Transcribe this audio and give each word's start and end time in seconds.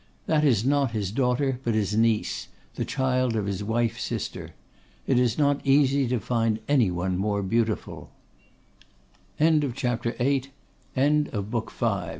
That 0.25 0.43
is 0.43 0.65
not 0.65 0.93
his 0.93 1.11
daughter, 1.11 1.59
but 1.63 1.75
his 1.75 1.95
niece; 1.95 2.47
the 2.73 2.85
child 2.85 3.35
of 3.35 3.45
his 3.45 3.63
wife's 3.63 4.01
sister. 4.01 4.55
It 5.05 5.19
is 5.19 5.37
not 5.37 5.61
easy 5.63 6.07
to 6.07 6.19
find 6.19 6.57
any 6.67 6.89
one 6.89 7.19
more 7.19 7.43
beautiful.' 7.43 8.09
END 9.39 9.63
OF 9.63 9.79
BOOK 11.51 11.69
V. 11.71 11.89